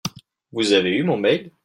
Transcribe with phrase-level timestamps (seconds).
[0.51, 1.51] Vous avez eu mon mail?